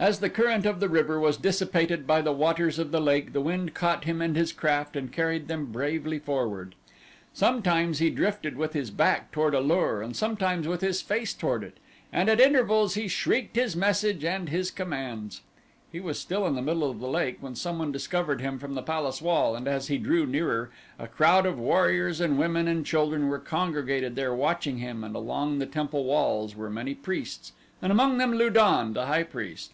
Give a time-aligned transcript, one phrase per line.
[0.00, 3.40] As the current of the river was dissipated by the waters of the lake the
[3.40, 6.76] wind caught him and his craft and carried them bravely forward.
[7.32, 11.64] Sometimes he drifted with his back toward A lur and sometimes with his face toward
[11.64, 11.78] it,
[12.12, 15.40] and at intervals he shrieked his message and his commands.
[15.90, 18.82] He was still in the middle of the lake when someone discovered him from the
[18.82, 23.26] palace wall, and as he drew nearer, a crowd of warriors and women and children
[23.26, 27.50] were congregated there watching him and along the temple walls were many priests
[27.82, 29.72] and among them Lu don, the high priest.